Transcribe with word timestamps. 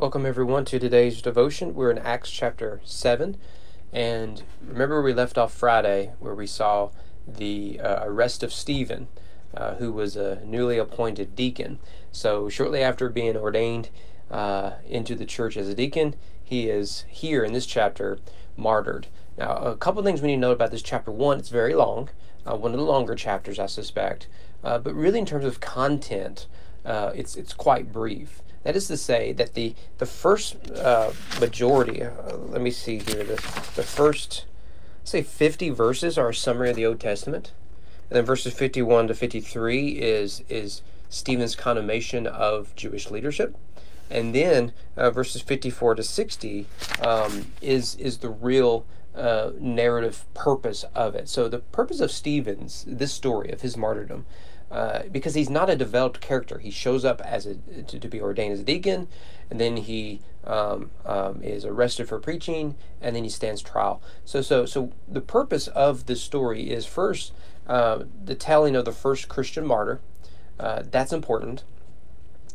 Welcome, 0.00 0.26
everyone, 0.26 0.64
to 0.66 0.78
today's 0.78 1.20
devotion. 1.20 1.74
We're 1.74 1.90
in 1.90 1.98
Acts 1.98 2.30
chapter 2.30 2.80
7. 2.84 3.36
And 3.92 4.44
remember, 4.64 5.02
we 5.02 5.12
left 5.12 5.36
off 5.36 5.52
Friday 5.52 6.12
where 6.20 6.36
we 6.36 6.46
saw 6.46 6.90
the 7.26 7.80
uh, 7.80 8.04
arrest 8.04 8.44
of 8.44 8.52
Stephen, 8.52 9.08
uh, 9.56 9.74
who 9.74 9.90
was 9.90 10.14
a 10.14 10.40
newly 10.44 10.78
appointed 10.78 11.34
deacon. 11.34 11.80
So, 12.12 12.48
shortly 12.48 12.80
after 12.80 13.08
being 13.08 13.36
ordained 13.36 13.88
uh, 14.30 14.74
into 14.86 15.16
the 15.16 15.26
church 15.26 15.56
as 15.56 15.68
a 15.68 15.74
deacon, 15.74 16.14
he 16.44 16.68
is 16.68 17.04
here 17.08 17.42
in 17.42 17.52
this 17.52 17.66
chapter 17.66 18.20
martyred. 18.56 19.08
Now, 19.36 19.56
a 19.56 19.76
couple 19.76 20.04
things 20.04 20.22
we 20.22 20.28
need 20.28 20.36
to 20.36 20.40
know 20.42 20.52
about 20.52 20.70
this 20.70 20.80
chapter. 20.80 21.10
One, 21.10 21.40
it's 21.40 21.48
very 21.48 21.74
long, 21.74 22.08
uh, 22.46 22.54
one 22.54 22.70
of 22.70 22.78
the 22.78 22.84
longer 22.84 23.16
chapters, 23.16 23.58
I 23.58 23.66
suspect. 23.66 24.28
Uh, 24.62 24.78
but 24.78 24.94
really, 24.94 25.18
in 25.18 25.26
terms 25.26 25.44
of 25.44 25.58
content, 25.58 26.46
uh, 26.84 27.10
it's, 27.16 27.34
it's 27.34 27.52
quite 27.52 27.92
brief. 27.92 28.42
That 28.64 28.76
is 28.76 28.88
to 28.88 28.96
say 28.96 29.32
that 29.32 29.54
the 29.54 29.74
the 29.98 30.06
first 30.06 30.56
uh, 30.72 31.12
majority. 31.40 32.02
Uh, 32.02 32.36
let 32.48 32.60
me 32.60 32.70
see 32.70 32.98
here. 32.98 33.24
The 33.24 33.36
the 33.76 33.82
first, 33.82 34.44
say, 35.04 35.22
fifty 35.22 35.70
verses 35.70 36.18
are 36.18 36.30
a 36.30 36.34
summary 36.34 36.70
of 36.70 36.76
the 36.76 36.84
Old 36.86 37.00
Testament, 37.00 37.52
and 38.10 38.16
then 38.16 38.24
verses 38.24 38.52
fifty 38.52 38.82
one 38.82 39.08
to 39.08 39.14
fifty 39.14 39.40
three 39.40 39.90
is 39.90 40.42
is 40.48 40.82
Stephen's 41.08 41.56
condemnation 41.56 42.26
of 42.26 42.74
Jewish 42.76 43.10
leadership, 43.10 43.56
and 44.10 44.34
then 44.34 44.72
uh, 44.96 45.10
verses 45.10 45.40
fifty 45.40 45.70
four 45.70 45.94
to 45.94 46.02
sixty 46.02 46.66
um, 47.00 47.52
is 47.62 47.94
is 47.96 48.18
the 48.18 48.28
real. 48.28 48.84
Uh, 49.14 49.50
narrative 49.58 50.26
purpose 50.32 50.84
of 50.94 51.16
it. 51.16 51.28
So 51.28 51.48
the 51.48 51.58
purpose 51.58 51.98
of 51.98 52.12
Stephen's 52.12 52.84
this 52.86 53.12
story 53.12 53.50
of 53.50 53.62
his 53.62 53.76
martyrdom 53.76 54.26
uh, 54.70 55.04
because 55.10 55.34
he's 55.34 55.50
not 55.50 55.70
a 55.70 55.76
developed 55.76 56.20
character. 56.20 56.58
He 56.58 56.70
shows 56.70 57.04
up 57.04 57.20
as 57.22 57.46
a 57.46 57.54
to, 57.54 57.98
to 57.98 58.08
be 58.08 58.20
ordained 58.20 58.52
as 58.52 58.60
a 58.60 58.64
deacon, 58.64 59.08
and 59.50 59.58
then 59.58 59.78
he 59.78 60.20
um, 60.44 60.90
um, 61.06 61.42
is 61.42 61.64
arrested 61.64 62.08
for 62.08 62.18
preaching, 62.18 62.74
and 63.00 63.16
then 63.16 63.24
he 63.24 63.30
stands 63.30 63.62
trial. 63.62 64.02
So, 64.24 64.42
so, 64.42 64.66
so 64.66 64.92
the 65.08 65.20
purpose 65.20 65.68
of 65.68 66.06
this 66.06 66.22
story 66.22 66.70
is 66.70 66.84
first 66.84 67.32
uh, 67.66 68.04
the 68.24 68.34
telling 68.34 68.76
of 68.76 68.84
the 68.84 68.92
first 68.92 69.28
Christian 69.28 69.66
martyr. 69.66 70.00
Uh, 70.60 70.82
that's 70.90 71.12
important, 71.12 71.64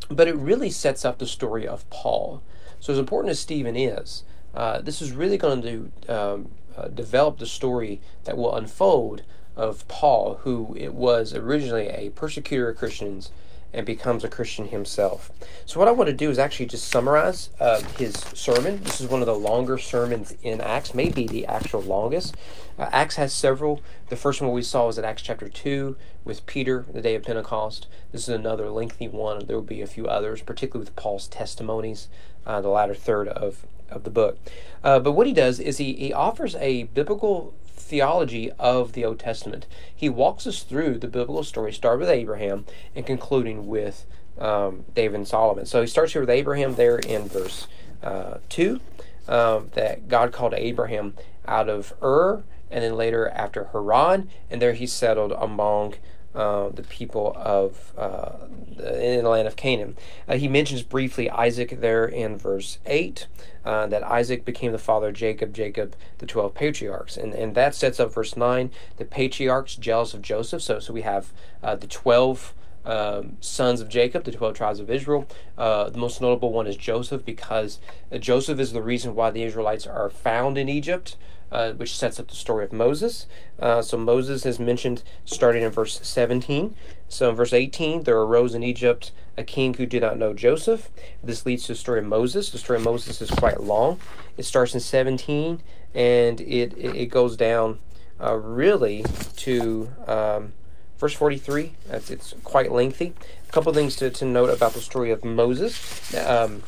but 0.09 0.28
it 0.28 0.36
really 0.36 0.70
sets 0.70 1.04
up 1.04 1.18
the 1.18 1.28
story 1.28 1.68
of 1.68 1.90
Paul. 1.90 2.44
So, 2.80 2.94
as 2.94 3.00
important 3.00 3.31
as 3.31 3.40
Stephen 3.40 3.76
is, 3.76 4.24
uh, 4.54 4.82
this 4.82 5.02
is 5.02 5.12
really 5.12 5.38
going 5.38 5.62
to 5.62 5.92
um, 6.09 6.50
uh, 6.78 6.88
develop 6.88 7.40
the 7.40 7.46
story 7.46 8.02
that 8.26 8.38
will 8.38 8.56
unfold 8.56 9.23
of 9.56 9.88
Paul, 9.88 10.40
who 10.44 10.76
it 10.78 10.94
was 10.94 11.34
originally 11.34 11.88
a 11.88 12.09
persecutor 12.12 12.70
of 12.70 12.78
Christians 12.78 13.31
and 13.74 13.86
becomes 13.86 14.24
a 14.24 14.30
Christian 14.30 14.68
himself. 14.68 15.31
So, 15.66 15.80
what 15.80 15.88
I 15.88 15.92
want 15.92 16.08
to 16.08 16.16
do 16.16 16.30
is 16.30 16.38
actually 16.38 16.68
just 16.68 16.88
summarize 16.88 17.50
uh, 17.59 17.81
his 17.98 18.14
sermon. 18.14 18.84
This 18.84 19.02
is 19.02 19.08
one 19.08 19.22
of 19.22 19.26
the 19.26 19.36
longer 19.36 19.80
sermons 19.80 20.36
in 20.44 20.62
Acts, 20.62 20.94
maybe 20.94 21.26
the 21.26 21.48
actual 21.48 21.81
longest. 21.81 22.36
Uh, 22.78 22.90
Acts 22.92 23.16
has 23.16 23.34
several. 23.34 23.81
The 24.09 24.16
first 24.16 24.42
one 24.42 24.52
we 24.52 24.62
saw 24.62 24.88
was 24.88 25.00
at 25.00 25.06
Acts 25.06 25.24
chapter 25.24 25.50
2 25.50 25.96
with 26.24 26.46
Peter, 26.46 26.86
the 26.94 27.02
day 27.02 27.16
of 27.16 27.24
Pentecost. 27.24 27.88
This 28.12 28.24
is 28.24 28.30
another 28.30 28.70
lengthy 28.70 29.08
one. 29.08 29.38
And 29.38 29.48
there 29.48 29.56
will 29.56 29.64
be 29.64 29.81
a 29.81 29.88
few 29.88 30.08
others, 30.08 30.42
particularly 30.42 30.86
with 30.86 30.96
Paul's 30.96 31.28
testimonies, 31.28 32.08
uh, 32.46 32.62
the 32.62 32.70
latter 32.70 32.96
third 32.96 33.28
of, 33.28 33.66
of 33.96 34.04
the 34.04 34.10
book. 34.10 34.38
Uh, 34.84 35.00
but 35.00 35.14
what 35.14 35.28
he 35.28 35.34
does 35.34 35.60
is 35.60 35.78
he, 35.78 35.94
he 35.94 36.14
offers 36.14 36.56
a 36.56 36.84
biblical 36.84 37.54
theology 37.66 38.52
of 38.60 38.94
the 38.94 39.06
Old 39.06 39.20
Testament. 39.20 39.66
He 39.94 40.10
walks 40.10 40.48
us 40.48 40.64
through 40.64 41.00
the 41.00 41.08
biblical 41.08 41.44
story, 41.44 41.72
starting 41.74 42.02
with 42.02 42.10
Abraham 42.10 42.66
and 42.96 43.06
concluding 43.06 43.68
with 43.68 44.06
um, 44.40 44.86
David 44.96 45.16
and 45.16 45.28
Solomon. 45.28 45.66
So 45.66 45.82
he 45.82 45.88
starts 45.88 46.14
here 46.14 46.22
with 46.22 46.30
Abraham 46.30 46.76
there 46.76 46.98
in 46.98 47.28
verse 47.28 47.68
uh, 48.02 48.38
2, 48.50 48.80
um, 49.28 49.70
that 49.74 50.08
God 50.08 50.32
called 50.32 50.54
Abraham 50.56 51.14
out 51.48 51.70
of 51.70 51.94
Ur, 52.02 52.44
and 52.72 52.84
then 52.84 52.96
later 52.96 53.30
after 53.30 53.66
Haran, 53.66 54.30
and 54.50 54.62
there 54.62 54.74
he 54.74 54.88
settled 54.88 55.32
among 55.34 55.96
uh, 56.36 56.70
the 56.70 56.84
people 56.84 57.34
of 57.38 57.94
uh, 57.98 58.48
in 58.80 59.24
the 59.24 59.30
land 59.30 59.48
of 59.48 59.56
Canaan. 59.56 59.96
Uh, 60.28 60.36
he 60.36 60.48
mentions 60.48 60.82
briefly 60.82 61.30
Isaac 61.30 61.80
there 61.80 62.06
in 62.06 62.38
verse 62.38 62.80
8, 62.86 63.28
uh, 63.66 63.88
that 63.88 64.04
Isaac 64.04 64.44
became 64.44 64.72
the 64.72 64.78
father 64.78 65.10
of 65.10 65.14
Jacob, 65.14 65.54
Jacob 65.54 65.96
the 66.18 66.26
12 66.26 66.54
patriarchs. 66.54 67.18
And, 67.18 67.34
and 67.34 67.56
that 67.56 67.76
sets 67.76 68.00
up 68.00 68.14
verse 68.14 68.36
9, 68.36 68.72
the 68.98 69.06
patriarchs 69.06 69.76
jealous 69.76 70.14
of 70.14 70.22
Joseph. 70.22 70.62
So, 70.62 70.80
so 70.80 70.94
we 70.94 71.02
have 71.02 71.32
uh, 71.62 71.76
the 71.76 71.88
12 71.88 72.54
um, 72.86 73.38
sons 73.40 73.80
of 73.80 73.88
Jacob, 73.88 74.24
the 74.24 74.32
12 74.32 74.56
tribes 74.56 74.80
of 74.80 74.90
Israel. 74.90 75.28
Uh, 75.58 75.90
the 75.90 75.98
most 75.98 76.20
notable 76.20 76.52
one 76.52 76.68
is 76.68 76.76
Joseph 76.76 77.24
because 77.24 77.80
Joseph 78.20 78.60
is 78.60 78.74
the 78.74 78.82
reason 78.82 79.16
why 79.16 79.30
the 79.32 79.44
Israelites 79.44 79.88
are 79.88 80.10
found 80.10 80.58
in 80.58 80.68
Egypt, 80.68 81.16
uh, 81.53 81.72
which 81.74 81.96
sets 81.96 82.19
up 82.19 82.28
the 82.28 82.36
story 82.36 82.66
of 82.66 82.74
Moses. 82.74 83.28
Uh, 83.59 83.81
so 83.81 83.96
Moses 83.96 84.46
is 84.46 84.59
mentioned 84.59 85.03
starting 85.24 85.64
in 85.64 85.69
verse 85.69 86.00
17. 86.02 86.75
So 87.08 87.30
in 87.30 87.36
verse 87.36 87.53
18, 87.53 88.03
there 88.03 88.18
arose 88.18 88.56
in 88.56 88.64
Egypt 88.64 89.12
a 89.38 89.44
king 89.44 89.75
who 89.75 89.86
did 89.86 90.02
not 90.02 90.18
know 90.18 90.34
Joseph. 90.34 90.90
This 91.24 91.46
leads 91.46 91.68
to 91.68 91.74
the 91.74 91.78
story 91.78 92.00
of 92.00 92.06
Moses. 92.06 92.50
The 92.50 92.58
story 92.58 92.78
of 92.78 92.84
Moses 92.84 93.22
is 93.22 93.30
quite 93.30 93.62
long. 93.62 94.00
It 94.36 94.44
starts 94.44 94.74
in 94.74 94.80
17 94.80 95.62
and 95.94 96.41
it, 96.41 96.74
it, 96.74 96.96
it 96.96 97.06
goes 97.08 97.38
down 97.38 97.80
uh, 98.20 98.35
really 98.35 99.06
to. 99.38 99.90
Um, 100.08 100.53
verse 100.97 101.14
43. 101.14 101.74
That's, 101.90 102.09
it's 102.09 102.34
quite 102.46 102.72
lengthy. 102.72 103.14
A 103.50 103.52
couple 103.52 103.74
things 103.74 103.97
to, 103.97 104.09
to 104.09 104.24
note 104.24 104.50
about 104.50 104.74
the 104.74 104.80
story 104.80 105.12
of 105.12 105.25
Moses. 105.25 106.16
Um, 106.16 106.64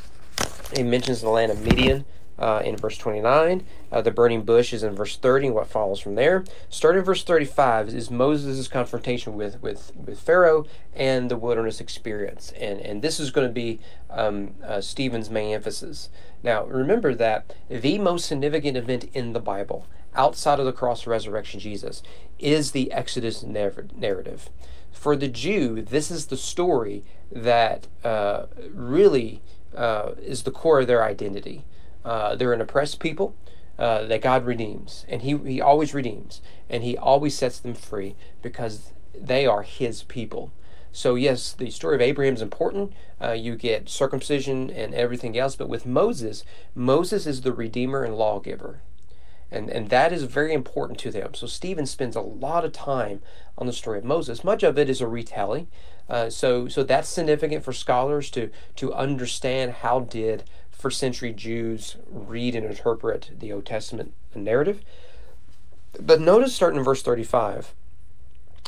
he 0.76 0.84
mentions 0.84 1.22
the 1.22 1.30
land 1.30 1.54
of 1.54 1.62
Midian 1.62 2.04
uh, 2.38 2.62
in 2.66 2.76
verse 2.76 2.98
29. 2.98 3.66
Uh, 3.96 4.02
the 4.02 4.12
burning 4.12 4.42
bush 4.42 4.74
is 4.74 4.84
in 4.84 4.94
verse 4.94 5.16
30, 5.16 5.48
and 5.48 5.56
what 5.56 5.68
follows 5.68 6.02
from 6.02 6.16
there. 6.16 6.44
Starting 6.70 7.02
verse 7.02 7.24
35 7.24 7.88
is 7.88 8.12
Moses' 8.12 8.68
confrontation 8.68 9.36
with, 9.36 9.62
with, 9.62 9.94
with 9.96 10.20
Pharaoh 10.20 10.66
and 10.94 11.32
the 11.32 11.38
wilderness 11.38 11.80
experience. 11.80 12.52
And, 12.60 12.82
and 12.82 13.02
this 13.02 13.22
is 13.22 13.32
going 13.32 13.48
to 13.48 13.54
be 13.54 13.80
um, 14.10 14.56
uh, 14.62 14.82
Stephen's 14.82 15.30
main 15.30 15.56
emphasis. 15.56 16.10
Now, 16.44 16.66
remember 16.66 17.16
that 17.16 17.56
the 17.70 17.98
most 17.98 18.26
significant 18.26 18.76
event 18.76 19.06
in 19.14 19.32
the 19.32 19.40
Bible 19.40 19.88
outside 20.14 20.60
of 20.60 20.66
the 20.66 20.74
cross 20.74 21.08
resurrection 21.08 21.62
Jesus 21.62 22.04
is 22.38 22.72
the 22.72 22.92
Exodus 22.92 23.44
narrative. 23.44 24.50
For 24.92 25.16
the 25.16 25.30
Jew, 25.30 25.82
this 25.82 26.12
is 26.12 26.26
the 26.26 26.36
story 26.36 27.06
that 27.32 27.88
uh, 28.04 28.48
really 28.74 29.42
uh, 29.74 30.16
is 30.22 30.44
the 30.44 30.52
core 30.52 30.82
of 30.82 30.88
their 30.88 31.04
identity. 31.06 31.64
Uh, 32.04 32.36
they're 32.36 32.52
an 32.52 32.60
oppressed 32.60 33.00
people 33.00 33.36
uh, 33.78 34.06
that 34.06 34.22
God 34.22 34.46
redeems, 34.46 35.06
and 35.10 35.22
he, 35.22 35.38
he 35.38 35.62
always 35.62 35.94
redeems, 35.94 36.42
and 36.70 36.84
He 36.84 36.98
always 36.98 37.38
sets 37.38 37.60
them 37.60 37.74
free 37.74 38.16
because 38.42 38.94
they 39.14 39.46
are 39.46 39.64
His 39.64 40.04
people. 40.04 40.52
So, 40.92 41.16
yes, 41.16 41.52
the 41.52 41.70
story 41.72 41.96
of 41.96 42.02
Abraham 42.02 42.36
is 42.36 42.42
important. 42.42 42.94
Uh, 43.22 43.34
you 43.34 43.56
get 43.58 43.90
circumcision 43.90 44.70
and 44.70 44.94
everything 44.94 45.38
else, 45.38 45.58
but 45.58 45.68
with 45.68 45.86
Moses, 45.86 46.46
Moses 46.74 47.28
is 47.28 47.42
the 47.42 47.52
redeemer 47.52 48.04
and 48.04 48.16
lawgiver. 48.16 48.80
And, 49.52 49.70
and 49.70 49.90
that 49.90 50.12
is 50.12 50.24
very 50.24 50.54
important 50.54 50.98
to 51.00 51.12
them. 51.12 51.34
So 51.34 51.48
Stephen 51.48 51.86
spends 51.86 52.16
a 52.16 52.22
lot 52.22 52.66
of 52.66 52.72
time 52.72 53.22
on 53.58 53.68
the 53.68 53.74
story 53.74 54.00
of 54.00 54.06
Moses. 54.06 54.44
Much 54.44 54.64
of 54.64 54.78
it 54.78 54.90
is 54.90 55.02
a 55.02 55.08
retelling. 55.08 55.68
Uh, 56.10 56.30
so 56.30 56.68
so 56.68 56.84
that's 56.84 57.10
significant 57.10 57.64
for 57.64 57.74
scholars 57.74 58.30
to 58.32 58.50
to 58.76 58.94
understand 58.94 59.72
how 59.74 60.02
did 60.02 60.44
first 60.78 61.00
century 61.00 61.34
Jews 61.34 61.98
read 62.10 62.56
and 62.56 62.66
interpret 62.66 63.32
the 63.38 63.52
Old 63.52 63.66
Testament 63.66 64.14
narrative. 64.34 64.82
But 66.00 66.22
notice 66.22 66.56
starting 66.56 66.80
in 66.80 66.86
verse 66.86 67.02
35. 67.02 67.74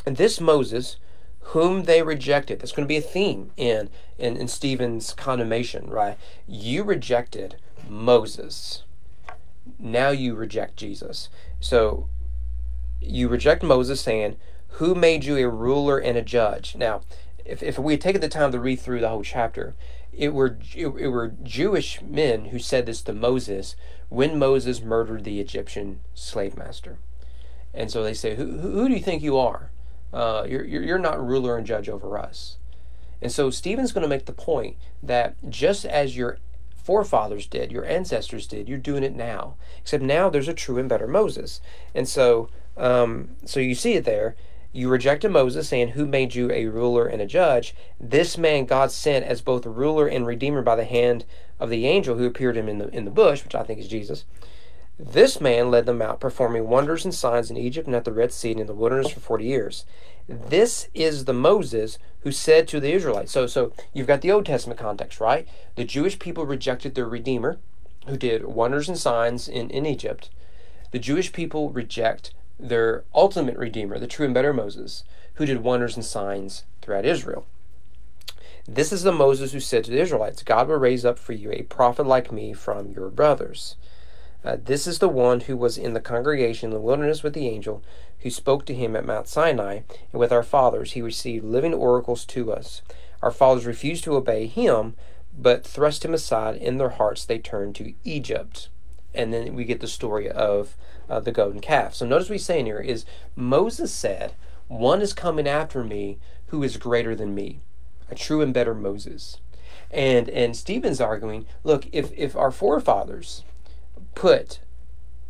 And 0.05 0.17
this 0.17 0.39
Moses, 0.39 0.97
whom 1.41 1.83
they 1.83 2.01
rejected, 2.01 2.59
that's 2.59 2.71
going 2.71 2.85
to 2.85 2.87
be 2.87 2.97
a 2.97 3.01
theme 3.01 3.51
in, 3.57 3.89
in, 4.17 4.37
in 4.37 4.47
Stephen's 4.47 5.13
condemnation, 5.13 5.89
right? 5.89 6.17
You 6.47 6.83
rejected 6.83 7.57
Moses 7.89 8.83
now 9.79 10.09
you 10.09 10.35
reject 10.35 10.77
Jesus. 10.77 11.29
So 11.59 12.07
you 13.01 13.27
reject 13.27 13.63
Moses 13.63 14.01
saying, 14.01 14.37
Who 14.71 14.95
made 14.95 15.23
you 15.23 15.37
a 15.37 15.49
ruler 15.49 15.97
and 15.97 16.17
a 16.17 16.21
judge? 16.21 16.75
Now, 16.75 17.01
if, 17.45 17.63
if 17.63 17.77
we 17.79 17.93
had 17.93 18.01
taken 18.01 18.21
the 18.21 18.29
time 18.29 18.51
to 18.51 18.59
read 18.59 18.79
through 18.79 19.01
the 19.01 19.09
whole 19.09 19.23
chapter, 19.23 19.75
it 20.17 20.33
were 20.33 20.57
it, 20.75 20.87
were 20.87 21.33
Jewish 21.43 22.01
men 22.01 22.45
who 22.45 22.59
said 22.59 22.85
this 22.85 23.01
to 23.03 23.13
Moses 23.13 23.75
when 24.09 24.39
Moses 24.39 24.81
murdered 24.81 25.23
the 25.23 25.39
Egyptian 25.39 25.99
slave 26.13 26.57
master. 26.57 26.97
And 27.73 27.91
so 27.91 28.03
they 28.03 28.13
say, 28.13 28.35
Who, 28.35 28.57
who 28.59 28.87
do 28.87 28.93
you 28.95 29.01
think 29.01 29.21
you 29.21 29.37
are? 29.37 29.71
Uh, 30.11 30.45
you're, 30.47 30.65
you're 30.65 30.97
not 30.97 31.25
ruler 31.25 31.57
and 31.57 31.67
judge 31.67 31.87
over 31.87 32.17
us. 32.17 32.57
And 33.21 33.31
so 33.31 33.49
Stephen's 33.49 33.91
going 33.91 34.03
to 34.03 34.07
make 34.07 34.25
the 34.25 34.33
point 34.33 34.77
that 35.03 35.35
just 35.49 35.85
as 35.85 36.17
your 36.17 36.39
forefathers 36.83 37.45
did, 37.45 37.71
your 37.71 37.85
ancestors 37.85 38.47
did. 38.47 38.69
You're 38.69 38.77
doing 38.77 39.03
it 39.03 39.15
now. 39.15 39.55
Except 39.79 40.03
now 40.03 40.29
there's 40.29 40.47
a 40.47 40.53
true 40.53 40.77
and 40.77 40.87
better 40.87 41.07
Moses. 41.07 41.59
And 41.93 42.07
so, 42.07 42.49
um, 42.77 43.35
so 43.45 43.59
you 43.59 43.75
see 43.75 43.93
it 43.93 44.05
there. 44.05 44.35
You 44.73 44.89
rejected 44.89 45.31
Moses, 45.31 45.67
saying, 45.67 45.89
Who 45.89 46.05
made 46.05 46.35
you 46.35 46.51
a 46.51 46.65
ruler 46.67 47.07
and 47.07 47.21
a 47.21 47.25
judge? 47.25 47.73
This 47.99 48.37
man 48.37 48.65
God 48.65 48.91
sent 48.91 49.25
as 49.25 49.41
both 49.41 49.65
ruler 49.65 50.07
and 50.07 50.27
redeemer 50.27 50.61
by 50.61 50.75
the 50.75 50.85
hand 50.85 51.25
of 51.59 51.69
the 51.69 51.87
angel 51.87 52.17
who 52.17 52.25
appeared 52.25 52.55
to 52.55 52.61
him 52.61 52.69
in 52.69 52.77
the, 52.77 52.89
in 52.89 53.05
the 53.05 53.11
bush, 53.11 53.43
which 53.43 53.55
I 53.55 53.63
think 53.63 53.79
is 53.79 53.87
Jesus. 53.87 54.25
This 54.99 55.39
man 55.39 55.69
led 55.69 55.85
them 55.85 56.01
out, 56.01 56.19
performing 56.19 56.67
wonders 56.67 57.05
and 57.05 57.13
signs 57.13 57.51
in 57.51 57.57
Egypt 57.57 57.87
and 57.87 57.95
at 57.95 58.03
the 58.03 58.11
Red 58.11 58.31
Sea 58.33 58.51
and 58.51 58.61
in 58.61 58.67
the 58.67 58.73
wilderness 58.73 59.11
for 59.11 59.19
40 59.19 59.45
years. 59.45 59.85
This 60.27 60.89
is 60.93 61.25
the 61.25 61.33
Moses 61.33 61.99
who 62.21 62.31
said 62.31 62.67
to 62.67 62.79
the 62.79 62.91
Israelites. 62.91 63.31
So, 63.31 63.47
so 63.47 63.71
you've 63.93 64.07
got 64.07 64.21
the 64.21 64.31
Old 64.31 64.45
Testament 64.45 64.79
context, 64.79 65.21
right? 65.21 65.47
The 65.75 65.85
Jewish 65.85 66.17
people 66.17 66.45
rejected 66.45 66.95
their 66.95 67.07
Redeemer, 67.07 67.59
who 68.07 68.17
did 68.17 68.45
wonders 68.45 68.89
and 68.89 68.97
signs 68.97 69.47
in, 69.47 69.69
in 69.69 69.85
Egypt. 69.85 70.29
The 70.91 70.99
Jewish 70.99 71.31
people 71.31 71.69
reject 71.69 72.33
their 72.59 73.03
ultimate 73.13 73.57
Redeemer, 73.57 73.99
the 73.99 74.07
true 74.07 74.25
and 74.25 74.33
better 74.33 74.53
Moses, 74.53 75.03
who 75.35 75.45
did 75.45 75.63
wonders 75.63 75.95
and 75.95 76.05
signs 76.05 76.63
throughout 76.81 77.05
Israel. 77.05 77.45
This 78.67 78.91
is 78.91 79.03
the 79.03 79.11
Moses 79.11 79.53
who 79.53 79.59
said 79.59 79.85
to 79.85 79.91
the 79.91 80.01
Israelites, 80.01 80.43
God 80.43 80.67
will 80.67 80.75
raise 80.75 81.05
up 81.05 81.17
for 81.17 81.33
you 81.33 81.51
a 81.51 81.63
prophet 81.63 82.05
like 82.05 82.31
me 82.31 82.53
from 82.53 82.91
your 82.91 83.09
brothers. 83.09 83.77
Uh, 84.43 84.57
this 84.61 84.87
is 84.87 84.99
the 84.99 85.09
one 85.09 85.41
who 85.41 85.55
was 85.55 85.77
in 85.77 85.93
the 85.93 86.01
congregation 86.01 86.69
in 86.69 86.73
the 86.73 86.81
wilderness 86.81 87.23
with 87.23 87.33
the 87.33 87.47
angel 87.47 87.83
who 88.19 88.29
spoke 88.29 88.65
to 88.65 88.73
him 88.73 88.95
at 88.95 89.05
Mount 89.05 89.27
Sinai, 89.27 89.81
and 90.11 90.19
with 90.19 90.31
our 90.31 90.43
fathers 90.43 90.93
he 90.93 91.01
received 91.01 91.45
living 91.45 91.73
oracles 91.73 92.25
to 92.25 92.51
us. 92.51 92.81
Our 93.21 93.31
fathers 93.31 93.65
refused 93.65 94.03
to 94.03 94.15
obey 94.15 94.47
him, 94.47 94.95
but 95.37 95.65
thrust 95.65 96.03
him 96.03 96.13
aside. 96.13 96.55
In 96.57 96.77
their 96.77 96.89
hearts 96.89 97.25
they 97.25 97.39
turned 97.39 97.75
to 97.75 97.93
Egypt. 98.03 98.69
And 99.13 99.33
then 99.33 99.55
we 99.55 99.65
get 99.65 99.79
the 99.79 99.87
story 99.87 100.29
of 100.29 100.75
uh, 101.09 101.19
the 101.19 101.31
golden 101.31 101.59
calf. 101.59 101.93
So 101.93 102.05
notice 102.05 102.29
what 102.29 102.35
he's 102.35 102.45
saying 102.45 102.65
here 102.65 102.79
is 102.79 103.05
Moses 103.35 103.91
said, 103.91 104.33
One 104.67 105.01
is 105.01 105.13
coming 105.13 105.47
after 105.47 105.83
me 105.83 106.17
who 106.47 106.63
is 106.63 106.77
greater 106.77 107.15
than 107.15 107.35
me, 107.35 107.59
a 108.09 108.15
true 108.15 108.41
and 108.41 108.53
better 108.53 108.73
Moses. 108.73 109.37
And 109.91 110.29
and 110.29 110.55
Stephen's 110.55 110.99
arguing, 110.99 111.45
look, 111.63 111.87
if 111.91 112.11
if 112.17 112.35
our 112.35 112.51
forefathers 112.51 113.43
put 114.15 114.59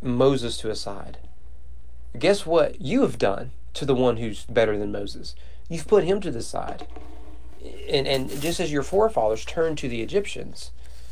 Moses 0.02 0.58
to 0.58 0.70
a 0.70 0.76
side, 0.76 1.18
guess 2.18 2.46
what 2.46 2.80
you 2.80 3.02
have 3.02 3.18
done 3.18 3.52
to 3.74 3.84
the 3.84 3.94
one 3.94 4.16
who's 4.16 4.44
better 4.46 4.76
than 4.76 4.92
Moses? 4.92 5.34
You've 5.68 5.86
put 5.86 6.04
him 6.04 6.20
to 6.22 6.30
the 6.30 6.42
side. 6.42 6.86
And, 7.88 8.06
and 8.06 8.30
just 8.40 8.60
as 8.60 8.72
your 8.72 8.82
forefathers 8.82 9.44
turned 9.44 9.78
to 9.78 9.88
the 9.88 10.00
Egyptians, 10.00 10.70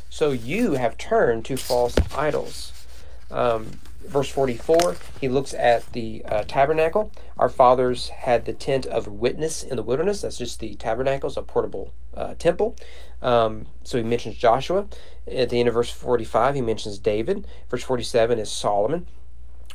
so 0.09 0.31
you 0.31 0.73
have 0.73 0.97
turned 0.97 1.45
to 1.45 1.57
false 1.57 1.95
idols. 2.15 2.76
Um, 3.29 3.79
verse 4.05 4.29
44, 4.29 4.95
he 5.19 5.27
looks 5.27 5.53
at 5.53 5.91
the 5.93 6.23
uh, 6.25 6.43
tabernacle. 6.47 7.11
Our 7.37 7.49
fathers 7.49 8.09
had 8.09 8.45
the 8.45 8.53
tent 8.53 8.85
of 8.85 9.07
witness 9.07 9.63
in 9.63 9.75
the 9.75 9.83
wilderness. 9.83 10.21
That's 10.21 10.37
just 10.37 10.59
the 10.59 10.75
tabernacle, 10.75 11.27
it's 11.27 11.37
a 11.37 11.41
portable 11.41 11.91
uh, 12.15 12.35
temple. 12.39 12.75
Um, 13.21 13.67
so 13.83 13.97
he 13.97 14.03
mentions 14.03 14.37
Joshua. 14.37 14.87
At 15.29 15.49
the 15.49 15.59
end 15.59 15.67
of 15.67 15.73
verse 15.73 15.91
45, 15.91 16.55
he 16.55 16.61
mentions 16.61 16.99
David. 16.99 17.45
Verse 17.69 17.83
47 17.83 18.39
is 18.39 18.51
Solomon. 18.51 19.07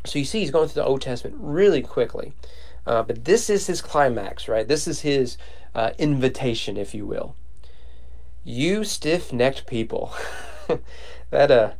So 0.05 0.19
you 0.19 0.25
see, 0.25 0.41
he's 0.41 0.51
going 0.51 0.69
through 0.69 0.83
the 0.83 0.89
Old 0.89 1.03
Testament 1.03 1.37
really 1.39 1.83
quickly. 1.83 2.33
Uh, 2.87 3.03
but 3.03 3.25
this 3.25 3.49
is 3.49 3.67
his 3.67 3.81
climax, 3.81 4.49
right? 4.49 4.67
This 4.67 4.89
is 4.89 5.01
his 5.01 5.37
uh, 5.75 5.91
invitation, 5.99 6.77
if 6.77 6.95
you 6.95 7.07
will. 7.07 7.37
You 8.45 8.83
stiff 8.83 9.33
necked 9.33 9.67
people. 9.67 10.13
that, 11.31 11.51
uh, 11.51 11.73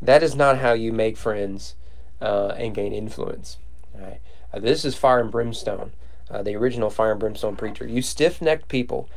that 0.00 0.22
is 0.22 0.34
not 0.34 0.58
how 0.58 0.72
you 0.72 0.92
make 0.92 1.16
friends 1.16 1.74
uh, 2.20 2.48
and 2.56 2.74
gain 2.74 2.92
influence. 2.92 3.58
Right? 3.94 4.20
Uh, 4.52 4.60
this 4.60 4.84
is 4.84 4.94
fire 4.94 5.20
and 5.20 5.30
brimstone, 5.30 5.92
uh, 6.30 6.42
the 6.42 6.56
original 6.56 6.90
fire 6.90 7.12
and 7.12 7.20
brimstone 7.20 7.56
preacher. 7.56 7.86
You 7.86 8.02
stiff 8.02 8.40
necked 8.40 8.68
people, 8.68 9.08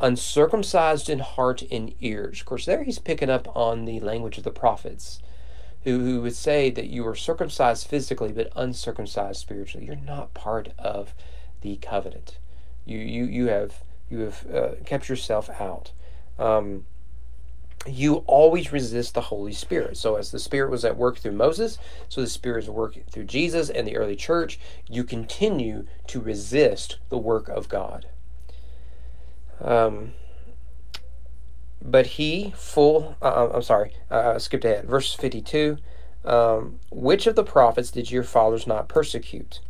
uncircumcised 0.00 1.08
in 1.08 1.18
heart 1.18 1.62
and 1.70 1.94
ears. 2.00 2.40
Of 2.40 2.46
course, 2.46 2.66
there 2.66 2.84
he's 2.84 2.98
picking 2.98 3.30
up 3.30 3.54
on 3.56 3.84
the 3.84 4.00
language 4.00 4.38
of 4.38 4.44
the 4.44 4.50
prophets 4.50 5.20
who, 5.84 6.00
who 6.00 6.22
would 6.22 6.36
say 6.36 6.70
that 6.70 6.88
you 6.88 7.06
are 7.06 7.14
circumcised 7.14 7.86
physically 7.86 8.32
but 8.32 8.52
uncircumcised 8.56 9.40
spiritually. 9.40 9.86
You're 9.86 9.96
not 9.96 10.34
part 10.34 10.70
of 10.78 11.14
the 11.60 11.76
covenant. 11.76 12.38
You 12.84 12.98
you 12.98 13.24
you 13.24 13.46
have 13.48 13.82
you 14.08 14.20
have 14.20 14.46
uh, 14.52 14.70
kept 14.84 15.08
yourself 15.08 15.50
out. 15.60 15.92
Um, 16.38 16.86
you 17.90 18.16
always 18.26 18.72
resist 18.72 19.14
the 19.14 19.20
Holy 19.22 19.52
Spirit. 19.52 19.96
So, 19.96 20.16
as 20.16 20.30
the 20.30 20.38
Spirit 20.38 20.70
was 20.70 20.84
at 20.84 20.96
work 20.96 21.18
through 21.18 21.32
Moses, 21.32 21.78
so 22.08 22.20
the 22.20 22.26
Spirit 22.26 22.64
is 22.64 22.70
working 22.70 23.04
through 23.10 23.24
Jesus 23.24 23.70
and 23.70 23.86
the 23.86 23.96
early 23.96 24.16
church, 24.16 24.58
you 24.88 25.04
continue 25.04 25.86
to 26.08 26.20
resist 26.20 26.98
the 27.08 27.18
work 27.18 27.48
of 27.48 27.68
God. 27.68 28.06
Um, 29.60 30.12
but 31.82 32.06
he, 32.06 32.52
full, 32.56 33.16
uh, 33.22 33.24
uh 33.24 33.50
I'm 33.54 33.62
sorry, 33.62 33.94
uh, 34.10 34.38
skipped 34.38 34.64
ahead. 34.64 34.86
Verse 34.86 35.14
52 35.14 35.78
um, 36.24 36.80
Which 36.90 37.26
of 37.26 37.36
the 37.36 37.44
prophets 37.44 37.90
did 37.90 38.10
your 38.10 38.24
fathers 38.24 38.66
not 38.66 38.88
persecute? 38.88 39.60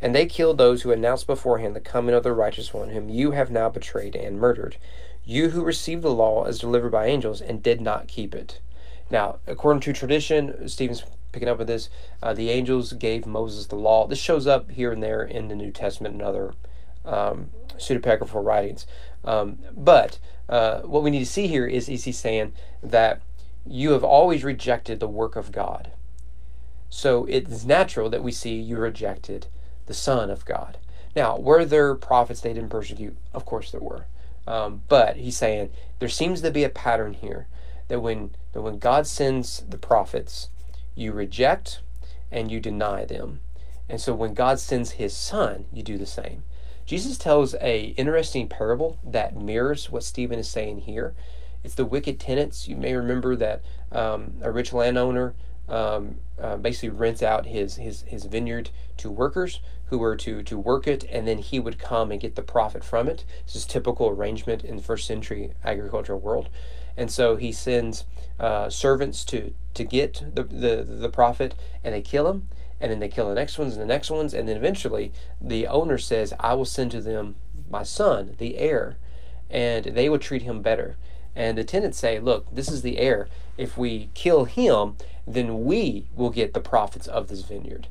And 0.00 0.14
they 0.14 0.26
killed 0.26 0.58
those 0.58 0.82
who 0.82 0.92
announced 0.92 1.26
beforehand 1.26 1.74
the 1.74 1.80
coming 1.80 2.14
of 2.14 2.22
the 2.22 2.32
righteous 2.32 2.72
one, 2.72 2.90
whom 2.90 3.08
you 3.08 3.32
have 3.32 3.50
now 3.50 3.68
betrayed 3.68 4.14
and 4.14 4.38
murdered. 4.38 4.76
You 5.24 5.50
who 5.50 5.64
received 5.64 6.02
the 6.02 6.10
law 6.10 6.44
as 6.44 6.58
delivered 6.58 6.92
by 6.92 7.06
angels 7.06 7.40
and 7.40 7.62
did 7.62 7.80
not 7.80 8.08
keep 8.08 8.34
it. 8.34 8.60
Now, 9.10 9.38
according 9.46 9.80
to 9.80 9.92
tradition, 9.92 10.68
Stephen's 10.68 11.04
picking 11.32 11.48
up 11.48 11.58
with 11.58 11.66
this, 11.66 11.90
uh, 12.22 12.32
the 12.32 12.50
angels 12.50 12.92
gave 12.92 13.26
Moses 13.26 13.66
the 13.66 13.76
law. 13.76 14.06
This 14.06 14.18
shows 14.18 14.46
up 14.46 14.70
here 14.70 14.92
and 14.92 15.02
there 15.02 15.22
in 15.22 15.48
the 15.48 15.54
New 15.54 15.70
Testament 15.70 16.14
and 16.14 16.22
other 16.22 16.54
um, 17.04 17.50
pseudepigraphal 17.76 18.44
writings. 18.44 18.86
Um, 19.24 19.58
but 19.76 20.18
uh, 20.48 20.80
what 20.80 21.02
we 21.02 21.10
need 21.10 21.20
to 21.20 21.26
see 21.26 21.48
here 21.48 21.66
is, 21.66 21.86
he's 21.86 22.18
saying 22.18 22.54
that 22.82 23.20
you 23.66 23.90
have 23.90 24.04
always 24.04 24.44
rejected 24.44 25.00
the 25.00 25.08
work 25.08 25.36
of 25.36 25.52
God. 25.52 25.90
So 26.88 27.26
it's 27.26 27.64
natural 27.64 28.08
that 28.10 28.22
we 28.22 28.32
see 28.32 28.54
you 28.54 28.78
rejected 28.78 29.48
the 29.88 29.94
Son 29.94 30.30
of 30.30 30.44
God. 30.44 30.78
Now, 31.16 31.36
were 31.36 31.64
there 31.64 31.94
prophets 31.96 32.40
they 32.40 32.52
didn't 32.52 32.70
persecute? 32.70 33.16
Of 33.34 33.44
course 33.44 33.72
there 33.72 33.80
were. 33.80 34.06
Um, 34.46 34.82
but 34.88 35.16
he's 35.16 35.36
saying 35.36 35.70
there 35.98 36.08
seems 36.08 36.40
to 36.42 36.50
be 36.50 36.62
a 36.62 36.68
pattern 36.68 37.14
here 37.14 37.48
that 37.88 38.00
when 38.00 38.30
that 38.52 38.62
when 38.62 38.78
God 38.78 39.06
sends 39.06 39.64
the 39.68 39.78
prophets, 39.78 40.48
you 40.94 41.12
reject 41.12 41.80
and 42.30 42.50
you 42.50 42.60
deny 42.60 43.04
them. 43.04 43.40
And 43.88 44.00
so 44.00 44.14
when 44.14 44.34
God 44.34 44.60
sends 44.60 44.92
his 44.92 45.14
son, 45.14 45.64
you 45.72 45.82
do 45.82 45.98
the 45.98 46.06
same. 46.06 46.44
Jesus 46.86 47.18
tells 47.18 47.54
a 47.60 47.94
interesting 47.98 48.48
parable 48.48 48.98
that 49.04 49.36
mirrors 49.36 49.90
what 49.90 50.04
Stephen 50.04 50.38
is 50.38 50.48
saying 50.48 50.80
here. 50.80 51.14
It's 51.64 51.74
the 51.74 51.84
wicked 51.84 52.20
tenants. 52.20 52.68
You 52.68 52.76
may 52.76 52.94
remember 52.94 53.36
that 53.36 53.62
um, 53.92 54.34
a 54.42 54.50
rich 54.50 54.72
landowner 54.72 55.34
um, 55.68 56.16
uh, 56.40 56.56
basically 56.56 56.90
rents 56.90 57.22
out 57.22 57.46
his, 57.46 57.76
his, 57.76 58.02
his 58.02 58.24
vineyard 58.24 58.70
to 58.98 59.10
workers 59.10 59.60
who 59.86 59.98
were 59.98 60.16
to, 60.16 60.42
to 60.42 60.58
work 60.58 60.86
it, 60.86 61.04
and 61.10 61.26
then 61.26 61.38
he 61.38 61.58
would 61.58 61.78
come 61.78 62.10
and 62.10 62.20
get 62.20 62.34
the 62.34 62.42
profit 62.42 62.84
from 62.84 63.08
it. 63.08 63.24
This 63.46 63.56
is 63.56 63.66
typical 63.66 64.08
arrangement 64.08 64.64
in 64.64 64.76
the 64.76 64.82
first 64.82 65.06
century 65.06 65.52
agricultural 65.64 66.20
world. 66.20 66.48
And 66.96 67.10
so 67.10 67.36
he 67.36 67.52
sends 67.52 68.04
uh, 68.38 68.68
servants 68.70 69.24
to, 69.26 69.54
to 69.74 69.84
get 69.84 70.22
the, 70.34 70.42
the, 70.42 70.84
the 70.84 71.08
profit, 71.08 71.54
and 71.82 71.94
they 71.94 72.02
kill 72.02 72.30
him 72.30 72.48
and 72.80 72.90
then 72.90 73.00
they 73.00 73.08
kill 73.08 73.28
the 73.28 73.34
next 73.34 73.58
ones 73.58 73.74
and 73.74 73.82
the 73.82 73.86
next 73.86 74.10
ones, 74.10 74.32
and 74.32 74.48
then 74.48 74.56
eventually 74.56 75.12
the 75.40 75.66
owner 75.66 75.98
says, 75.98 76.32
I 76.38 76.54
will 76.54 76.64
send 76.64 76.90
to 76.92 77.00
them 77.00 77.36
my 77.68 77.82
son, 77.82 78.34
the 78.38 78.56
heir, 78.56 78.96
and 79.50 79.84
they 79.84 80.08
will 80.08 80.18
treat 80.18 80.42
him 80.42 80.62
better. 80.62 80.96
And 81.34 81.56
the 81.56 81.64
tenants 81.64 81.98
say, 81.98 82.18
Look, 82.18 82.52
this 82.54 82.68
is 82.68 82.82
the 82.82 82.98
heir. 82.98 83.28
If 83.56 83.76
we 83.76 84.10
kill 84.14 84.44
him, 84.44 84.96
then 85.34 85.64
we 85.64 86.06
will 86.14 86.30
get 86.30 86.54
the 86.54 86.60
profits 86.60 87.06
of 87.06 87.28
this 87.28 87.42
vineyard. 87.42 87.88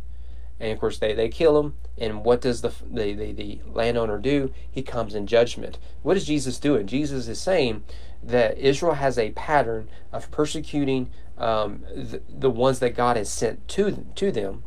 And 0.60 0.72
of 0.72 0.80
course, 0.80 0.98
they, 0.98 1.14
they 1.14 1.30
kill 1.30 1.60
him. 1.60 1.76
And 1.98 2.26
what 2.26 2.42
does 2.42 2.62
the, 2.62 2.74
the, 2.90 3.14
the, 3.14 3.32
the 3.32 3.62
landowner 3.72 4.18
do? 4.18 4.52
He 4.70 4.82
comes 4.82 5.14
in 5.14 5.28
judgment. 5.28 5.78
What 6.02 6.18
is 6.18 6.26
Jesus 6.26 6.58
doing? 6.58 6.88
Jesus 6.88 7.28
is 7.28 7.40
saying 7.40 7.84
that 8.24 8.58
Israel 8.58 8.96
has 8.96 9.20
a 9.20 9.32
pattern 9.32 9.88
of 10.12 10.32
persecuting 10.32 11.12
um, 11.38 11.84
the, 11.94 12.22
the 12.28 12.50
ones 12.50 12.80
that 12.80 12.96
God 12.96 13.18
has 13.18 13.30
sent 13.30 13.68
to, 13.70 14.06
to 14.16 14.32
them 14.32 14.64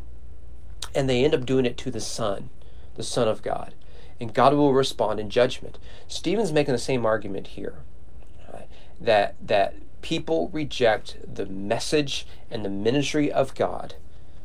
and 0.94 1.08
they 1.08 1.24
end 1.24 1.34
up 1.34 1.46
doing 1.46 1.66
it 1.66 1.76
to 1.78 1.90
the 1.90 2.00
Son, 2.00 2.50
the 2.94 3.02
Son 3.02 3.28
of 3.28 3.42
God. 3.42 3.74
And 4.20 4.34
God 4.34 4.54
will 4.54 4.74
respond 4.74 5.18
in 5.18 5.30
judgment. 5.30 5.78
Stephen's 6.06 6.52
making 6.52 6.72
the 6.72 6.78
same 6.78 7.06
argument 7.06 7.48
here 7.48 7.78
that, 9.00 9.34
that 9.40 9.74
people 10.02 10.48
reject 10.52 11.16
the 11.32 11.46
message 11.46 12.26
and 12.50 12.64
the 12.64 12.70
ministry 12.70 13.30
of 13.30 13.54
God, 13.54 13.94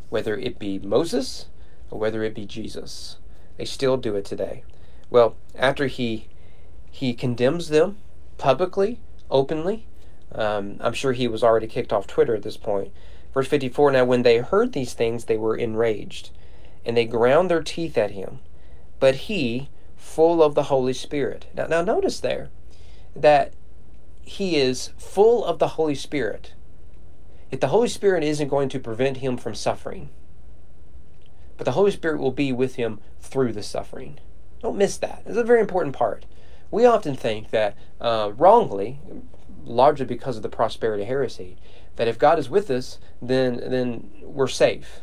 whether 0.09 0.37
it 0.37 0.59
be 0.59 0.79
Moses 0.79 1.47
or 1.89 1.99
whether 1.99 2.23
it 2.23 2.35
be 2.35 2.45
Jesus. 2.45 3.17
They 3.57 3.65
still 3.65 3.97
do 3.97 4.15
it 4.15 4.25
today. 4.25 4.63
Well, 5.09 5.35
after 5.55 5.87
he 5.87 6.27
he 6.91 7.13
condemns 7.13 7.69
them 7.69 7.97
publicly, 8.37 8.99
openly, 9.29 9.85
um, 10.31 10.77
I'm 10.79 10.93
sure 10.93 11.11
he 11.13 11.27
was 11.27 11.43
already 11.43 11.67
kicked 11.67 11.91
off 11.93 12.07
Twitter 12.07 12.35
at 12.35 12.43
this 12.43 12.57
point. 12.57 12.91
Verse 13.33 13.47
54 13.47 13.91
Now, 13.91 14.05
when 14.05 14.23
they 14.23 14.37
heard 14.37 14.73
these 14.73 14.93
things, 14.93 15.25
they 15.25 15.37
were 15.37 15.57
enraged, 15.57 16.29
and 16.85 16.95
they 16.95 17.05
ground 17.05 17.49
their 17.49 17.63
teeth 17.63 17.97
at 17.97 18.11
him. 18.11 18.39
but 18.99 19.15
he, 19.15 19.69
full 19.97 20.41
of 20.41 20.55
the 20.55 20.63
Holy 20.63 20.93
Spirit. 20.93 21.47
Now, 21.53 21.67
now 21.67 21.81
notice 21.81 22.19
there 22.21 22.49
that 23.15 23.53
he 24.25 24.57
is 24.57 24.91
full 24.97 25.45
of 25.45 25.59
the 25.59 25.69
Holy 25.69 25.95
Spirit. 25.95 26.53
If 27.51 27.59
the 27.59 27.67
Holy 27.67 27.87
Spirit 27.87 28.23
isn't 28.23 28.49
going 28.49 28.69
to 28.69 28.79
prevent 28.79 29.17
him 29.17 29.37
from 29.37 29.55
suffering, 29.55 30.09
but 31.57 31.65
the 31.65 31.71
Holy 31.71 31.91
Spirit 31.91 32.19
will 32.19 32.31
be 32.31 32.51
with 32.51 32.75
him 32.75 32.99
through 33.21 33.53
the 33.53 33.63
suffering. 33.63 34.19
Don't 34.61 34.77
miss 34.77 34.97
that. 34.97 35.21
It's 35.25 35.37
a 35.37 35.43
very 35.43 35.61
important 35.61 35.95
part. 35.95 36.25
We 36.71 36.85
often 36.85 37.15
think 37.15 37.51
that, 37.51 37.77
uh, 38.01 38.31
wrongly, 38.35 38.99
largely 39.63 40.05
because 40.05 40.37
of 40.37 40.43
the 40.43 40.49
prosperity 40.49 41.03
heresy, 41.03 41.57
that 41.95 42.07
if 42.07 42.19
God 42.19 42.39
is 42.39 42.49
with 42.49 42.69
us, 42.69 42.99
then 43.21 43.57
then 43.57 44.11
we're 44.21 44.47
safe. 44.47 45.01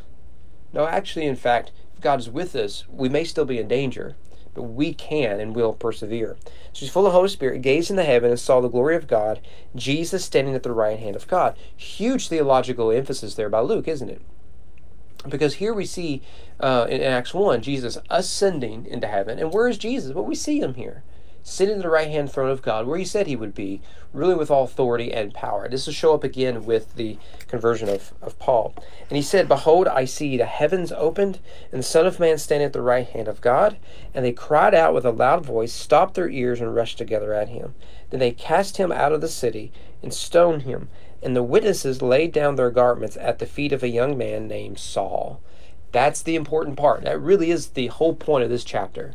No, 0.72 0.86
actually, 0.86 1.26
in 1.26 1.36
fact, 1.36 1.70
if 1.94 2.00
God 2.00 2.18
is 2.18 2.28
with 2.28 2.54
us, 2.56 2.84
we 2.88 3.08
may 3.08 3.24
still 3.24 3.44
be 3.44 3.58
in 3.58 3.68
danger, 3.68 4.16
but 4.54 4.64
we 4.64 4.92
can 4.92 5.40
and 5.40 5.56
will 5.56 5.72
persevere. 5.72 6.36
So 6.72 6.80
he's 6.80 6.90
full 6.90 7.06
of 7.06 7.12
Holy 7.12 7.28
Spirit, 7.28 7.62
gazed 7.62 7.90
in 7.90 7.96
the 7.96 8.04
heaven 8.04 8.30
and 8.30 8.40
saw 8.40 8.60
the 8.60 8.68
glory 8.68 8.96
of 8.96 9.06
God, 9.06 9.40
Jesus 9.74 10.24
standing 10.24 10.54
at 10.54 10.62
the 10.62 10.72
right 10.72 10.98
hand 10.98 11.16
of 11.16 11.28
God. 11.28 11.56
Huge 11.76 12.28
theological 12.28 12.90
emphasis 12.90 13.34
there 13.34 13.48
by 13.48 13.60
Luke, 13.60 13.88
isn't 13.88 14.10
it? 14.10 14.22
Because 15.28 15.54
here 15.54 15.72
we 15.72 15.86
see 15.86 16.22
uh, 16.60 16.86
in 16.90 17.00
Acts 17.00 17.32
1 17.32 17.62
Jesus 17.62 17.96
ascending 18.10 18.86
into 18.86 19.06
heaven. 19.06 19.38
And 19.38 19.52
where 19.52 19.68
is 19.68 19.78
Jesus? 19.78 20.12
Well, 20.12 20.24
we 20.24 20.34
see 20.34 20.60
him 20.60 20.74
here 20.74 21.02
sitting 21.42 21.76
at 21.76 21.82
the 21.82 21.90
right 21.90 22.08
hand 22.08 22.30
throne 22.30 22.50
of 22.50 22.62
God, 22.62 22.86
where 22.86 22.98
he 22.98 23.04
said 23.04 23.26
he 23.26 23.36
would 23.36 23.54
be, 23.54 23.80
ruling 24.12 24.38
with 24.38 24.50
all 24.50 24.64
authority 24.64 25.12
and 25.12 25.32
power. 25.32 25.68
This 25.68 25.86
will 25.86 25.94
show 25.94 26.14
up 26.14 26.24
again 26.24 26.64
with 26.64 26.94
the 26.96 27.18
conversion 27.48 27.88
of, 27.88 28.12
of 28.20 28.38
Paul. 28.38 28.74
And 29.08 29.16
he 29.16 29.22
said, 29.22 29.48
Behold, 29.48 29.88
I 29.88 30.04
see 30.04 30.36
the 30.36 30.44
heavens 30.44 30.92
opened, 30.92 31.38
and 31.70 31.78
the 31.78 31.84
Son 31.84 32.06
of 32.06 32.20
Man 32.20 32.38
standing 32.38 32.66
at 32.66 32.72
the 32.72 32.82
right 32.82 33.06
hand 33.06 33.28
of 33.28 33.40
God. 33.40 33.76
And 34.14 34.24
they 34.24 34.32
cried 34.32 34.74
out 34.74 34.94
with 34.94 35.04
a 35.04 35.10
loud 35.10 35.44
voice, 35.44 35.72
stopped 35.72 36.14
their 36.14 36.28
ears, 36.28 36.60
and 36.60 36.74
rushed 36.74 36.98
together 36.98 37.32
at 37.32 37.48
him. 37.48 37.74
Then 38.10 38.20
they 38.20 38.32
cast 38.32 38.76
him 38.76 38.92
out 38.92 39.12
of 39.12 39.20
the 39.20 39.28
city 39.28 39.72
and 40.02 40.12
stoned 40.12 40.62
him. 40.62 40.88
And 41.22 41.36
the 41.36 41.42
witnesses 41.42 42.02
laid 42.02 42.32
down 42.32 42.56
their 42.56 42.70
garments 42.70 43.16
at 43.16 43.38
the 43.38 43.46
feet 43.46 43.72
of 43.72 43.82
a 43.82 43.88
young 43.88 44.18
man 44.18 44.48
named 44.48 44.78
Saul. 44.78 45.40
That's 45.92 46.22
the 46.22 46.36
important 46.36 46.76
part. 46.76 47.04
That 47.04 47.20
really 47.20 47.50
is 47.50 47.68
the 47.68 47.86
whole 47.88 48.14
point 48.14 48.44
of 48.44 48.50
this 48.50 48.64
chapter. 48.64 49.14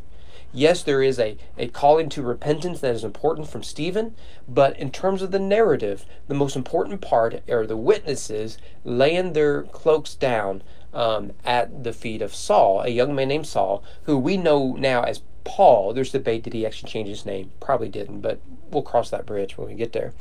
Yes, 0.54 0.82
there 0.82 1.04
is 1.04 1.20
a, 1.20 1.38
a 1.58 1.68
calling 1.68 2.10
to 2.10 2.22
repentance 2.22 2.80
that 2.80 2.96
is 2.96 3.04
important 3.04 3.50
from 3.50 3.64
Stephen, 3.64 4.16
but 4.48 4.78
in 4.78 4.92
terms 4.92 5.22
of 5.22 5.32
the 5.32 5.40
narrative, 5.40 6.06
the 6.28 6.34
most 6.34 6.56
important 6.56 7.02
part 7.02 7.42
are 7.50 7.68
the 7.68 7.78
witnesses 7.78 8.58
laying 8.84 9.34
their 9.34 9.64
cloaks 9.64 10.16
down 10.16 10.64
um, 10.94 11.34
at 11.46 11.84
the 11.84 11.94
feet 11.94 12.22
of 12.22 12.34
Saul, 12.34 12.82
a 12.82 12.90
young 12.90 13.14
man 13.14 13.28
named 13.28 13.46
Saul, 13.46 13.84
who 14.04 14.18
we 14.18 14.38
know 14.38 14.74
now 14.74 15.04
as 15.04 15.22
Paul. 15.44 15.94
There's 15.94 16.12
debate 16.12 16.44
did 16.44 16.54
he 16.54 16.66
actually 16.66 16.92
change 16.92 17.10
his 17.10 17.26
name? 17.26 17.52
Probably 17.60 17.90
didn't, 17.90 18.22
but 18.22 18.40
we'll 18.72 18.84
cross 18.84 19.10
that 19.10 19.26
bridge 19.26 19.58
when 19.58 19.68
we 19.68 19.76
get 19.76 19.94
there. 19.94 20.14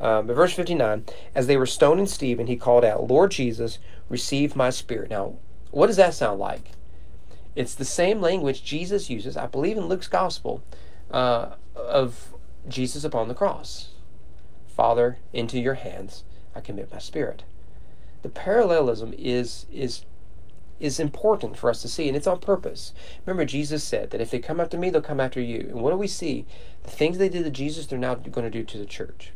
Um, 0.00 0.26
but 0.26 0.34
verse 0.34 0.54
59 0.54 1.04
As 1.34 1.46
they 1.46 1.56
were 1.56 1.66
stoning 1.66 2.06
Stephen, 2.06 2.46
he 2.46 2.56
called 2.56 2.84
out, 2.84 3.08
Lord 3.08 3.30
Jesus, 3.30 3.78
receive 4.08 4.56
my 4.56 4.70
spirit. 4.70 5.10
Now, 5.10 5.34
what 5.70 5.86
does 5.88 5.96
that 5.96 6.14
sound 6.14 6.40
like? 6.40 6.72
It's 7.56 7.74
the 7.74 7.84
same 7.84 8.20
language 8.20 8.64
Jesus 8.64 9.10
uses, 9.10 9.36
I 9.36 9.46
believe, 9.46 9.76
in 9.76 9.86
Luke's 9.86 10.08
gospel 10.08 10.62
uh, 11.10 11.50
of 11.76 12.34
Jesus 12.68 13.04
upon 13.04 13.28
the 13.28 13.34
cross. 13.34 13.90
Father, 14.66 15.18
into 15.32 15.60
your 15.60 15.74
hands 15.74 16.24
I 16.54 16.60
commit 16.60 16.92
my 16.92 16.98
spirit. 16.98 17.44
The 18.22 18.28
parallelism 18.28 19.14
is 19.18 19.66
is 19.72 20.04
is 20.80 20.98
important 20.98 21.56
for 21.56 21.70
us 21.70 21.82
to 21.82 21.88
see, 21.88 22.08
and 22.08 22.16
it's 22.16 22.26
on 22.26 22.40
purpose. 22.40 22.92
Remember, 23.24 23.44
Jesus 23.44 23.84
said 23.84 24.10
that 24.10 24.20
if 24.20 24.30
they 24.30 24.40
come 24.40 24.60
after 24.60 24.76
me, 24.76 24.90
they'll 24.90 25.00
come 25.00 25.20
after 25.20 25.40
you. 25.40 25.60
And 25.70 25.80
what 25.80 25.92
do 25.92 25.96
we 25.96 26.08
see? 26.08 26.46
The 26.82 26.90
things 26.90 27.18
they 27.18 27.28
did 27.28 27.44
to 27.44 27.50
Jesus, 27.50 27.86
they're 27.86 27.98
now 27.98 28.16
going 28.16 28.44
to 28.44 28.50
do 28.50 28.64
to 28.64 28.78
the 28.78 28.84
church. 28.84 29.32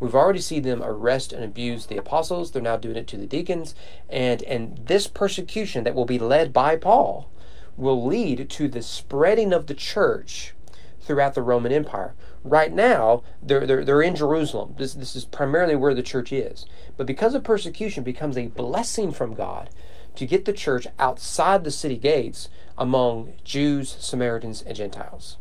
We've 0.00 0.14
already 0.14 0.40
seen 0.40 0.62
them 0.62 0.82
arrest 0.82 1.32
and 1.32 1.44
abuse 1.44 1.86
the 1.86 1.96
apostles. 1.96 2.50
They're 2.50 2.60
now 2.60 2.76
doing 2.76 2.96
it 2.96 3.06
to 3.08 3.16
the 3.16 3.26
deacons. 3.26 3.76
And, 4.10 4.42
and 4.42 4.76
this 4.86 5.06
persecution 5.06 5.84
that 5.84 5.94
will 5.94 6.04
be 6.04 6.18
led 6.18 6.52
by 6.52 6.76
Paul 6.76 7.30
will 7.76 8.04
lead 8.04 8.48
to 8.50 8.68
the 8.68 8.82
spreading 8.82 9.52
of 9.52 9.66
the 9.66 9.74
church 9.74 10.54
throughout 11.00 11.34
the 11.34 11.42
Roman 11.42 11.72
Empire. 11.72 12.14
Right 12.44 12.72
now, 12.72 13.22
they're, 13.42 13.66
they're, 13.66 13.84
they're 13.84 14.02
in 14.02 14.16
Jerusalem. 14.16 14.74
This, 14.78 14.94
this 14.94 15.14
is 15.16 15.24
primarily 15.24 15.76
where 15.76 15.94
the 15.94 16.02
church 16.02 16.32
is. 16.32 16.66
But 16.96 17.06
because 17.06 17.34
of 17.34 17.44
persecution 17.44 18.02
becomes 18.02 18.36
a 18.36 18.48
blessing 18.48 19.12
from 19.12 19.34
God 19.34 19.70
to 20.16 20.26
get 20.26 20.44
the 20.44 20.52
church 20.52 20.86
outside 20.98 21.64
the 21.64 21.70
city 21.70 21.96
gates 21.96 22.48
among 22.76 23.34
Jews, 23.44 23.96
Samaritans, 24.00 24.62
and 24.62 24.76
Gentiles. 24.76 25.38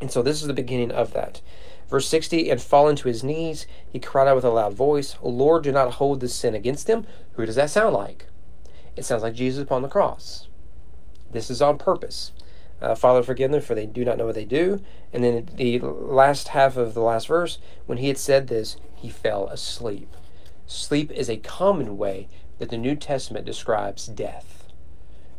And 0.00 0.10
so 0.10 0.22
this 0.22 0.40
is 0.40 0.46
the 0.46 0.54
beginning 0.54 0.92
of 0.92 1.12
that. 1.12 1.40
Verse 1.88 2.06
60 2.08 2.50
And 2.50 2.60
falling 2.60 2.96
to 2.96 3.08
his 3.08 3.24
knees, 3.24 3.66
he 3.90 3.98
cried 3.98 4.28
out 4.28 4.36
with 4.36 4.44
a 4.44 4.50
loud 4.50 4.74
voice, 4.74 5.16
Lord, 5.22 5.64
do 5.64 5.72
not 5.72 5.94
hold 5.94 6.20
this 6.20 6.34
sin 6.34 6.54
against 6.54 6.86
them. 6.86 7.06
Who 7.32 7.44
does 7.44 7.56
that 7.56 7.70
sound 7.70 7.94
like? 7.94 8.26
It 8.96 9.04
sounds 9.04 9.22
like 9.22 9.34
Jesus 9.34 9.62
upon 9.62 9.82
the 9.82 9.88
cross. 9.88 10.48
This 11.30 11.50
is 11.50 11.62
on 11.62 11.78
purpose. 11.78 12.32
Uh, 12.80 12.94
Father, 12.94 13.22
forgive 13.22 13.50
them, 13.50 13.60
for 13.60 13.74
they 13.74 13.86
do 13.86 14.04
not 14.04 14.16
know 14.16 14.26
what 14.26 14.34
they 14.34 14.44
do. 14.44 14.80
And 15.12 15.22
then 15.22 15.48
the 15.54 15.78
last 15.80 16.48
half 16.48 16.76
of 16.76 16.94
the 16.94 17.02
last 17.02 17.28
verse, 17.28 17.58
when 17.86 17.98
he 17.98 18.08
had 18.08 18.18
said 18.18 18.46
this, 18.46 18.76
he 18.94 19.10
fell 19.10 19.48
asleep. 19.48 20.16
Sleep 20.66 21.10
is 21.10 21.28
a 21.28 21.36
common 21.36 21.98
way 21.98 22.28
that 22.58 22.70
the 22.70 22.78
New 22.78 22.94
Testament 22.96 23.44
describes 23.44 24.06
death 24.06 24.68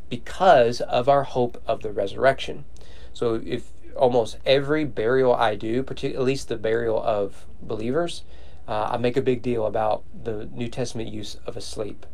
because 0.10 0.82
of 0.82 1.08
our 1.08 1.24
hope 1.24 1.62
of 1.66 1.82
the 1.82 1.92
resurrection. 1.92 2.66
So, 3.14 3.42
if 3.46 3.72
almost 3.96 4.38
every 4.46 4.84
burial 4.84 5.34
I 5.34 5.56
do, 5.56 5.86
at 5.88 6.22
least 6.22 6.48
the 6.50 6.58
burial 6.58 7.02
of 7.02 7.46
believers, 7.62 8.24
uh, 8.68 8.90
I 8.92 8.98
make 8.98 9.18
a 9.18 9.22
big 9.22 9.42
deal 9.42 9.66
about 9.66 10.04
the 10.24 10.50
New 10.54 10.68
Testament 10.68 11.10
use 11.10 11.38
of 11.46 11.58
asleep. 11.58 12.06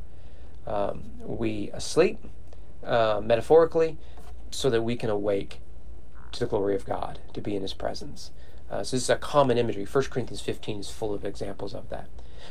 Um, 0.66 1.12
we 1.20 1.70
asleep, 1.72 2.20
uh, 2.84 3.22
metaphorically, 3.24 3.98
so 4.52 4.70
that 4.70 4.82
we 4.82 4.96
can 4.96 5.10
awake 5.10 5.60
to 6.32 6.40
the 6.40 6.46
glory 6.46 6.76
of 6.76 6.86
God, 6.86 7.20
to 7.34 7.42
be 7.42 7.56
in 7.56 7.62
His 7.62 7.74
presence. 7.74 8.32
Uh, 8.70 8.84
so 8.84 8.96
this 8.96 9.04
is 9.04 9.10
a 9.10 9.16
common 9.16 9.58
imagery. 9.58 9.86
1 9.86 10.04
Corinthians 10.06 10.42
15 10.42 10.80
is 10.80 10.90
full 10.90 11.14
of 11.14 11.24
examples 11.24 11.74
of 11.74 11.90
that. 11.90 12.10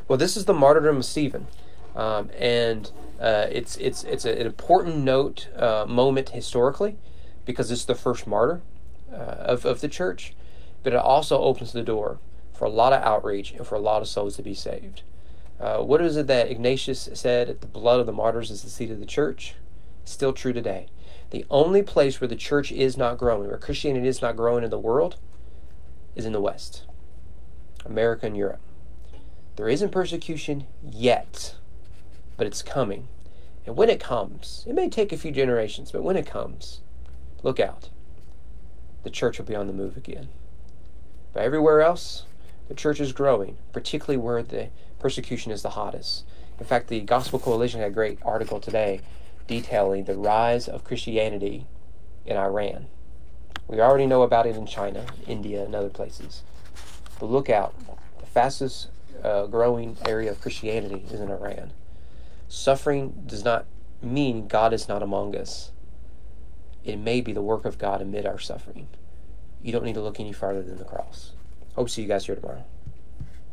Well, 0.08 0.18
this 0.18 0.36
is 0.36 0.46
the 0.46 0.54
martyrdom 0.54 0.98
of 0.98 1.04
Stephen, 1.04 1.46
um, 1.94 2.30
and 2.38 2.90
uh, 3.20 3.46
it's 3.50 3.76
it's 3.76 4.04
it's 4.04 4.24
an 4.24 4.38
important 4.38 4.98
note 4.98 5.48
uh, 5.56 5.86
moment 5.88 6.30
historically 6.30 6.96
because 7.44 7.70
it's 7.70 7.84
the 7.84 7.94
first 7.94 8.26
martyr 8.26 8.60
uh, 9.12 9.16
of 9.16 9.64
of 9.64 9.80
the 9.80 9.88
church, 9.88 10.34
but 10.82 10.92
it 10.92 10.98
also 10.98 11.40
opens 11.40 11.72
the 11.72 11.82
door 11.82 12.18
for 12.52 12.64
a 12.64 12.70
lot 12.70 12.92
of 12.92 13.02
outreach 13.02 13.52
and 13.52 13.66
for 13.66 13.74
a 13.74 13.80
lot 13.80 14.02
of 14.02 14.08
souls 14.08 14.36
to 14.36 14.42
be 14.42 14.54
saved. 14.54 15.02
Uh, 15.60 15.78
what 15.78 16.02
is 16.02 16.16
it 16.16 16.26
that 16.26 16.50
Ignatius 16.50 17.08
said? 17.14 17.60
The 17.60 17.66
blood 17.66 18.00
of 18.00 18.06
the 18.06 18.12
martyrs 18.12 18.50
is 18.50 18.62
the 18.62 18.70
seed 18.70 18.90
of 18.90 19.00
the 19.00 19.06
church. 19.06 19.54
Still 20.06 20.32
true 20.32 20.52
today. 20.52 20.86
The 21.30 21.44
only 21.50 21.82
place 21.82 22.20
where 22.20 22.28
the 22.28 22.36
church 22.36 22.70
is 22.70 22.96
not 22.96 23.18
growing, 23.18 23.48
where 23.48 23.58
Christianity 23.58 24.06
is 24.06 24.22
not 24.22 24.36
growing 24.36 24.62
in 24.62 24.70
the 24.70 24.78
world, 24.78 25.16
is 26.14 26.24
in 26.24 26.32
the 26.32 26.40
West, 26.40 26.84
America 27.84 28.24
and 28.26 28.36
Europe. 28.36 28.60
There 29.56 29.68
isn't 29.68 29.90
persecution 29.90 30.66
yet, 30.82 31.56
but 32.36 32.46
it's 32.46 32.62
coming. 32.62 33.08
And 33.66 33.76
when 33.76 33.90
it 33.90 33.98
comes, 33.98 34.64
it 34.68 34.74
may 34.74 34.88
take 34.88 35.12
a 35.12 35.16
few 35.16 35.32
generations, 35.32 35.90
but 35.90 36.04
when 36.04 36.16
it 36.16 36.24
comes, 36.24 36.80
look 37.42 37.58
out. 37.58 37.90
The 39.02 39.10
church 39.10 39.38
will 39.38 39.44
be 39.44 39.56
on 39.56 39.66
the 39.66 39.72
move 39.72 39.96
again. 39.96 40.28
But 41.32 41.42
everywhere 41.42 41.80
else, 41.80 42.26
the 42.68 42.74
church 42.74 43.00
is 43.00 43.12
growing, 43.12 43.56
particularly 43.72 44.18
where 44.18 44.42
the 44.42 44.68
persecution 45.00 45.50
is 45.50 45.62
the 45.62 45.70
hottest. 45.70 46.24
In 46.60 46.64
fact, 46.64 46.86
the 46.86 47.00
Gospel 47.00 47.40
Coalition 47.40 47.80
had 47.80 47.90
a 47.90 47.94
great 47.94 48.20
article 48.24 48.60
today 48.60 49.00
detailing 49.46 50.04
the 50.04 50.14
rise 50.14 50.68
of 50.68 50.84
Christianity 50.84 51.66
in 52.24 52.36
Iran. 52.36 52.86
We 53.68 53.80
already 53.80 54.06
know 54.06 54.22
about 54.22 54.46
it 54.46 54.56
in 54.56 54.66
China, 54.66 55.06
India, 55.26 55.64
and 55.64 55.74
other 55.74 55.88
places. 55.88 56.42
But 57.18 57.26
look 57.26 57.50
out, 57.50 57.74
the 58.20 58.26
fastest 58.26 58.88
uh, 59.22 59.46
growing 59.46 59.96
area 60.06 60.30
of 60.30 60.40
Christianity 60.40 61.04
is 61.10 61.20
in 61.20 61.30
Iran. 61.30 61.72
Suffering 62.48 63.24
does 63.26 63.44
not 63.44 63.66
mean 64.02 64.46
God 64.46 64.72
is 64.72 64.88
not 64.88 65.02
among 65.02 65.34
us. 65.34 65.72
It 66.84 66.98
may 66.98 67.20
be 67.20 67.32
the 67.32 67.42
work 67.42 67.64
of 67.64 67.78
God 67.78 68.00
amid 68.00 68.26
our 68.26 68.38
suffering. 68.38 68.86
You 69.62 69.72
don't 69.72 69.84
need 69.84 69.94
to 69.94 70.02
look 70.02 70.20
any 70.20 70.32
farther 70.32 70.62
than 70.62 70.76
the 70.76 70.84
cross. 70.84 71.32
Hope 71.74 71.88
to 71.88 71.92
see 71.92 72.02
you 72.02 72.08
guys 72.08 72.26
here 72.26 72.36
tomorrow. 72.36 72.64